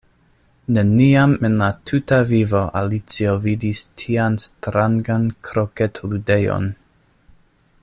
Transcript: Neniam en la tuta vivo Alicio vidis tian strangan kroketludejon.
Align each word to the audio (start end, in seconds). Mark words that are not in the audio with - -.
Neniam 0.77 1.35
en 1.49 1.57
la 1.59 1.67
tuta 1.89 2.17
vivo 2.31 2.61
Alicio 2.81 3.35
vidis 3.45 3.83
tian 4.03 4.39
strangan 4.47 5.29
kroketludejon. 5.51 6.69